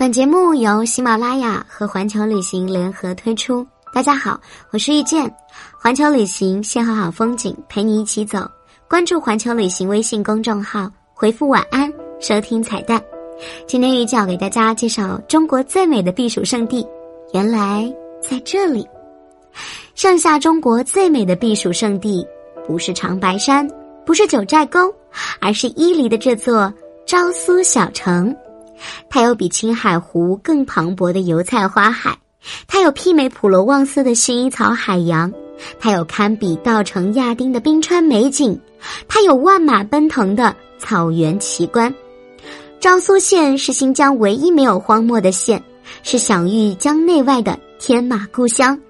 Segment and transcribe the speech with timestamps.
[0.00, 3.66] 本节目由喜马拉雅和环球旅行联合推出。
[3.92, 5.30] 大家好，我是遇见，
[5.78, 8.50] 环球旅行邂逅好风景，陪你一起走。
[8.88, 12.98] 关注环球旅行微信公众号，回复晚安收听彩蛋。
[13.66, 16.82] 今天遇见要给大家介绍中国最美的避暑胜地，
[17.34, 17.86] 原来
[18.22, 18.88] 在这里。
[19.94, 22.26] 盛夏中国最美的避暑胜地，
[22.66, 23.68] 不是长白山，
[24.06, 24.90] 不是九寨沟，
[25.42, 26.72] 而是伊犁的这座
[27.06, 28.34] 昭苏小城。
[29.08, 32.18] 它有比青海湖更磅礴的油菜花海，
[32.66, 35.32] 它有媲美普罗旺斯的薰衣草海洋，
[35.78, 38.58] 它有堪比稻城亚丁的冰川美景，
[39.08, 41.94] 它有万马奔腾的草原奇观。
[42.78, 45.62] 昭苏县是新疆唯一没有荒漠的县，
[46.02, 48.80] 是享誉疆内外的天马故乡。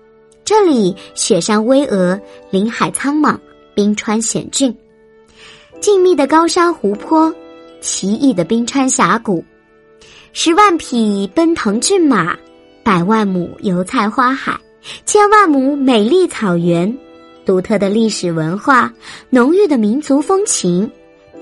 [0.44, 2.20] 这里雪山巍峨，
[2.50, 3.36] 林海苍茫，
[3.74, 4.72] 冰川险峻，
[5.80, 7.32] 静谧的高山湖泊，
[7.80, 9.44] 奇异的冰川峡谷。
[10.32, 12.36] 十万匹奔腾骏马，
[12.84, 14.58] 百万亩油菜花海，
[15.04, 16.96] 千万亩美丽草原，
[17.44, 18.92] 独特的历史文化，
[19.28, 20.88] 浓郁的民族风情，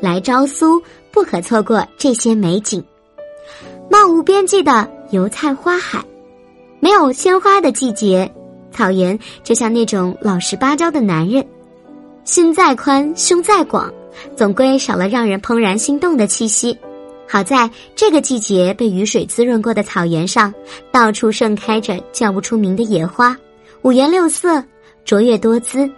[0.01, 2.83] 来昭苏不可错过这些美景。
[3.91, 6.03] 漫无边际的油菜花海，
[6.81, 8.31] 没有鲜花的季节，
[8.73, 11.47] 草原就像那种老实巴交的男人，
[12.25, 13.93] 心再宽，胸再广，
[14.35, 16.77] 总归少了让人怦然心动的气息。
[17.29, 20.53] 好在这个季节被雨水滋润过的草原上，
[20.91, 23.37] 到处盛开着叫不出名的野花，
[23.83, 24.65] 五颜六色，
[25.05, 25.89] 卓越多姿。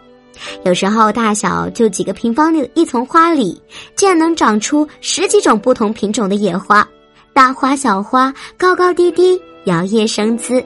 [0.65, 3.61] 有时候大小就几个平方的一丛花里，
[3.95, 6.87] 竟然能长出十几种不同品种的野花，
[7.33, 10.65] 大花小花，高高低低，摇曳生姿。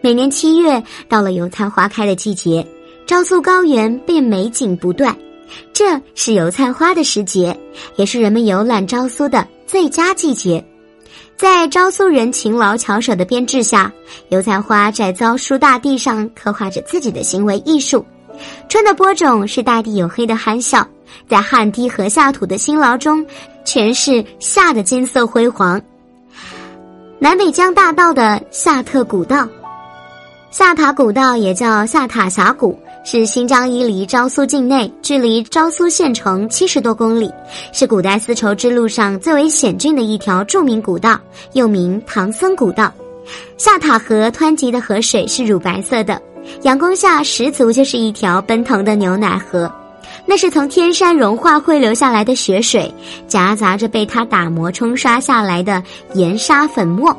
[0.00, 2.64] 每年七月到了油菜花开的季节，
[3.06, 5.16] 昭苏高原便美景不断。
[5.72, 7.58] 这是油菜花的时节，
[7.96, 9.46] 也是人们游览昭苏的。
[9.66, 10.64] 最佳季节，
[11.36, 13.92] 在昭苏人勤劳巧手的编制下，
[14.28, 18.04] 油菜花在昭苏大地上刻画着自己的行为艺术。
[18.68, 20.86] 春的播种是大地黝黑的憨笑，
[21.28, 23.26] 在汗滴禾下土的辛劳中，
[23.64, 25.82] 全是夏的金色辉煌。
[27.18, 29.48] 南北疆大道的夏特古道，
[30.50, 32.78] 夏塔古道也叫夏塔峡谷。
[33.08, 37.30] 是新疆伊犁昭苏境内，距离昭苏县城七十多公里，
[37.72, 41.16] 是古代丝绸之路上最为险峻的一条著名古道，
[41.52, 42.92] 又名唐僧古道。
[43.56, 46.20] 下塔河湍急的河水是乳白色的，
[46.62, 49.70] 阳光下十足就是一条奔腾的牛奶河，
[50.24, 52.92] 那是从天山融化汇流下来的雪水，
[53.28, 55.80] 夹杂着被它打磨冲刷下来的
[56.14, 57.16] 盐沙粉末。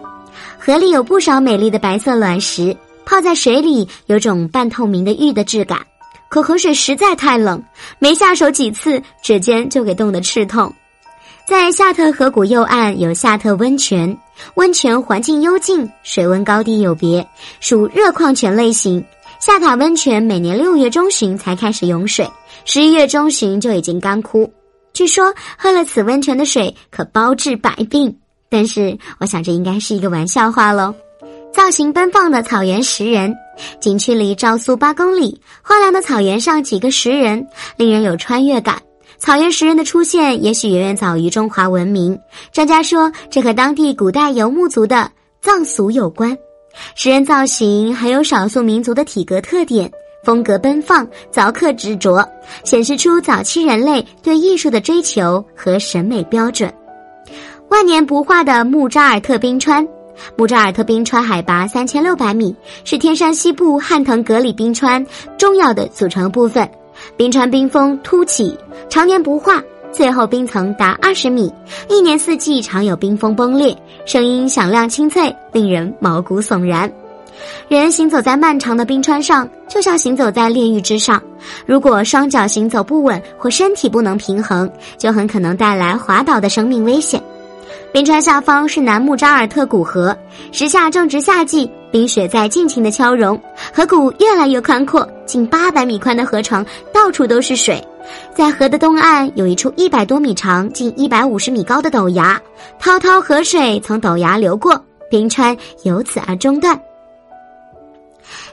[0.59, 2.75] 河里有不少美丽的白色卵石。
[3.07, 5.79] 泡在水里有种半透明的玉的质感，
[6.27, 7.63] 可河水实在太冷，
[7.99, 10.71] 没下手几次，指尖就给冻得刺痛。
[11.47, 14.15] 在夏特河谷右岸有夏特温泉，
[14.55, 17.25] 温泉环境幽静，水温高低有别，
[17.61, 19.01] 属热矿泉类型。
[19.39, 22.29] 夏塔温泉每年六月中旬才开始涌水，
[22.65, 24.51] 十一月中旬就已经干枯。
[24.91, 28.13] 据说喝了此温泉的水可包治百病，
[28.49, 30.93] 但是我想这应该是一个玩笑话喽。
[31.51, 33.35] 造型奔放的草原石人，
[33.79, 37.47] 景区离昭苏八公里，荒凉的草原上几个石人，
[37.77, 38.81] 令人有穿越感。
[39.17, 42.17] 草原石人的出现，也许远远早于中华文明。
[42.51, 46.37] 专家说，这和当地古代游牧族的葬俗有关。
[46.93, 49.91] 石人造型还有少数民族的体格特点，
[50.23, 52.23] 风格奔放，凿刻执着，
[52.63, 56.71] 显示出早期人类对艺术的追求和审美标准。
[57.69, 59.85] 万年不化的木扎尔特冰川。
[60.35, 65.05] 木扎尔特冰川海拔三千六百米，是天山西部汉腾格里冰川
[65.37, 66.69] 重要的组成部分。
[67.15, 68.57] 冰川冰峰突起，
[68.89, 69.61] 常年不化，
[69.91, 71.53] 最后冰层达二十米，
[71.89, 76.91] 一年四季常有冰峰崩裂，声音响亮清脆，令人毛骨悚然。
[77.67, 81.21] 人行走在漫长的冰川上，就像行走在炼狱之上。
[81.67, 84.67] 如果双脚行走不稳或身体不能平衡，
[84.97, 87.21] 就很可能带来滑倒的生命危险。
[87.97, 90.15] 冰川下方是南木扎尔特古河，
[90.51, 93.41] 时下正值夏季，冰雪在尽情的消融，
[93.73, 96.63] 河谷越来越宽阔，近八百米宽的河床
[96.93, 97.83] 到处都是水。
[98.35, 102.39] 在河的东岸有一处一百多米长、近一百五十米高的陡崖，
[102.77, 104.79] 滔滔河水从陡崖流过，
[105.09, 106.79] 冰川由此而中断。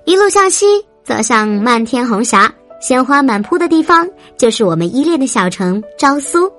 [0.06, 0.64] 一路向西，
[1.05, 2.50] 走向漫天红霞、
[2.81, 4.08] 鲜花满铺的地方，
[4.38, 6.50] 就是我们依恋的小城昭苏。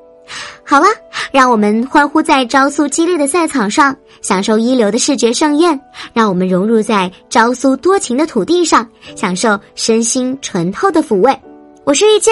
[0.64, 0.88] 好了，
[1.36, 5.78] 让我们欢呼在昭苏激烈的赛场上，享受一流的视觉盛宴；
[6.14, 8.88] 让我们融入在昭苏多情的土地上，
[9.18, 11.38] 享受身心醇厚的抚慰。
[11.84, 12.32] 我是遇见，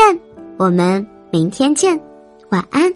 [0.56, 2.00] 我们明天见，
[2.48, 2.90] 晚安。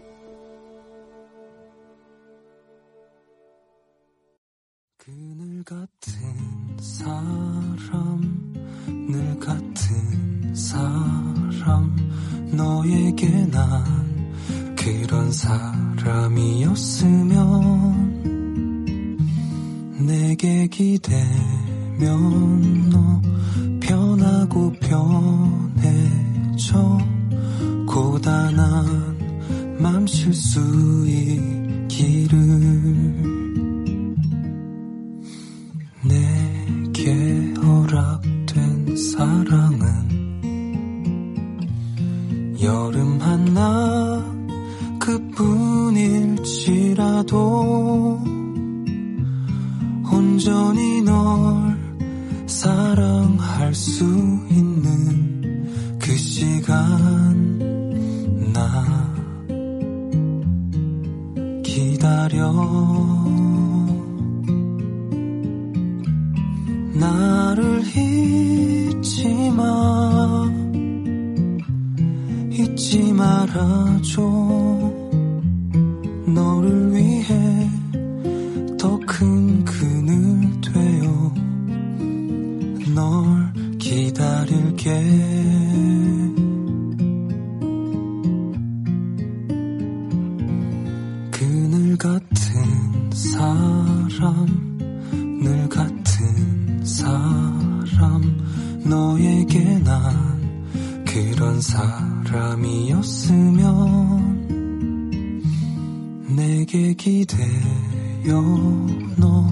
[14.88, 16.48] 그런 사람이었으면
[20.08, 21.28] 내게 기대면
[22.90, 23.22] 너
[23.82, 25.78] 변하고 변해져
[27.86, 30.08] 고단한 맘
[31.90, 33.67] 길을
[67.00, 70.46] 나를 잊지 마.
[72.52, 74.22] 잊지 말아줘.
[76.28, 77.70] 너를 위해
[78.78, 81.34] 더 큰 그늘 되어
[82.94, 84.92] 널 기다릴게
[101.48, 103.08] 그런 사람이었으면
[106.36, 108.42] 내게 기대어
[109.16, 109.48] 너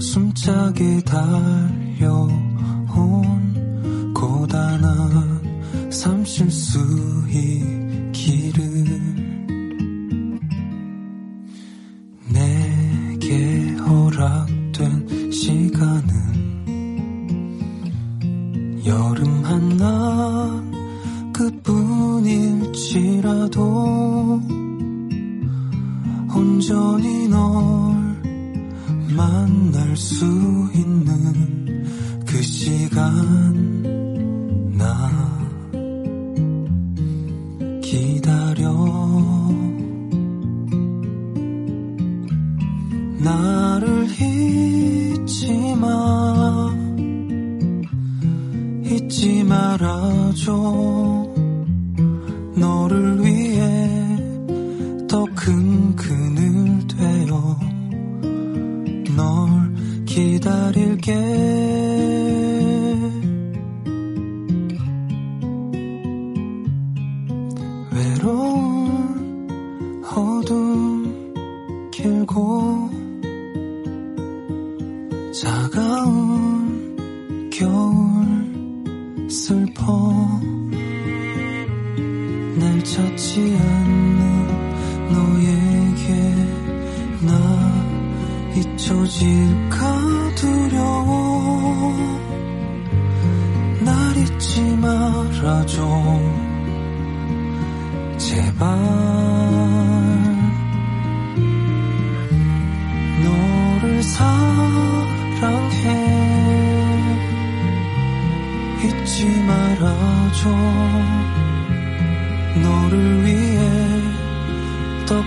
[0.00, 2.42] 숨차게 달려온
[4.12, 7.85] 고단한 삶 실수의
[26.36, 27.38] 온전히 널
[29.16, 30.26] 만날 수
[30.74, 31.86] 있는
[32.26, 33.82] 그 시간
[34.76, 35.10] 나
[37.80, 38.70] 기다려.
[43.18, 46.70] 나를 잊지 마.
[48.84, 50.52] 잊지 말아줘.
[52.56, 53.35] 너를 위해
[60.66, 61.12] 기다릴게.
[67.92, 69.24] 외로운
[70.04, 71.34] 어둠
[71.90, 72.90] 길고
[75.32, 76.96] 차가운
[77.50, 80.40] 겨울 슬퍼
[82.58, 84.46] 날 찾지 않는
[85.12, 86.14] 너에게
[87.22, 87.30] 나
[88.56, 89.95] 잊혀질까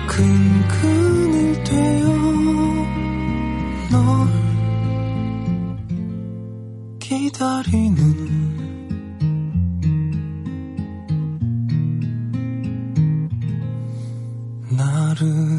[0.10, 0.26] 큰
[0.68, 0.89] 그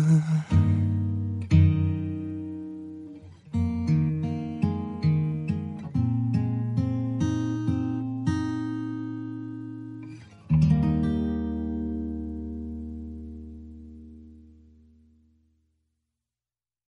[0.00, 0.60] Uh...